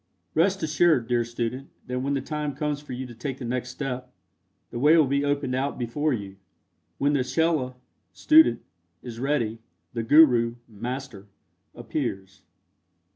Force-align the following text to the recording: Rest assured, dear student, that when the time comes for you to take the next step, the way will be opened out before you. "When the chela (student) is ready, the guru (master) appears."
Rest 0.33 0.63
assured, 0.63 1.07
dear 1.07 1.23
student, 1.23 1.69
that 1.85 1.99
when 1.99 2.15
the 2.15 2.21
time 2.21 2.55
comes 2.55 2.81
for 2.81 2.93
you 2.93 3.05
to 3.05 3.13
take 3.13 3.37
the 3.37 3.45
next 3.45 3.69
step, 3.69 4.11
the 4.71 4.79
way 4.79 4.97
will 4.97 5.05
be 5.05 5.23
opened 5.23 5.53
out 5.53 5.77
before 5.77 6.11
you. 6.11 6.37
"When 6.97 7.13
the 7.13 7.23
chela 7.23 7.75
(student) 8.11 8.63
is 9.03 9.19
ready, 9.19 9.59
the 9.93 10.01
guru 10.01 10.55
(master) 10.67 11.27
appears." 11.75 12.41